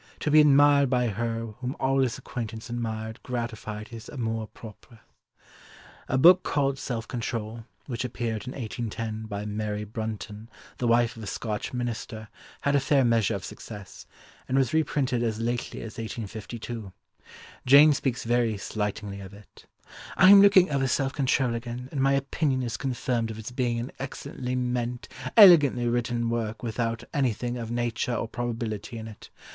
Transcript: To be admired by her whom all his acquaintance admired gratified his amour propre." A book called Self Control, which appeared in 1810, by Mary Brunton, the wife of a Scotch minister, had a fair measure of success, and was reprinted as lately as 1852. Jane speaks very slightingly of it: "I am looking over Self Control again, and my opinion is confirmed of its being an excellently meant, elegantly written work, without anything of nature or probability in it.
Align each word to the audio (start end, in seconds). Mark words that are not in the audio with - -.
To 0.21 0.31
be 0.31 0.41
admired 0.41 0.89
by 0.89 1.09
her 1.09 1.53
whom 1.61 1.75
all 1.79 1.99
his 1.99 2.17
acquaintance 2.17 2.71
admired 2.71 3.21
gratified 3.21 3.89
his 3.89 4.09
amour 4.09 4.47
propre." 4.47 4.97
A 6.07 6.17
book 6.17 6.41
called 6.41 6.79
Self 6.79 7.07
Control, 7.07 7.65
which 7.85 8.03
appeared 8.03 8.47
in 8.47 8.53
1810, 8.53 9.27
by 9.27 9.45
Mary 9.45 9.83
Brunton, 9.83 10.49
the 10.79 10.87
wife 10.87 11.15
of 11.15 11.21
a 11.21 11.27
Scotch 11.27 11.71
minister, 11.71 12.29
had 12.61 12.75
a 12.75 12.79
fair 12.79 13.05
measure 13.05 13.35
of 13.35 13.45
success, 13.45 14.07
and 14.49 14.57
was 14.57 14.73
reprinted 14.73 15.21
as 15.21 15.39
lately 15.39 15.81
as 15.81 15.99
1852. 15.99 16.91
Jane 17.67 17.93
speaks 17.93 18.23
very 18.23 18.57
slightingly 18.57 19.19
of 19.21 19.35
it: 19.35 19.67
"I 20.17 20.31
am 20.31 20.41
looking 20.41 20.71
over 20.71 20.87
Self 20.87 21.13
Control 21.13 21.53
again, 21.53 21.89
and 21.91 22.01
my 22.01 22.13
opinion 22.13 22.63
is 22.63 22.75
confirmed 22.75 23.29
of 23.29 23.37
its 23.37 23.51
being 23.51 23.77
an 23.79 23.91
excellently 23.99 24.55
meant, 24.55 25.07
elegantly 25.37 25.87
written 25.87 26.31
work, 26.31 26.63
without 26.63 27.03
anything 27.13 27.55
of 27.59 27.69
nature 27.69 28.15
or 28.15 28.27
probability 28.27 28.97
in 28.97 29.07
it. 29.07 29.29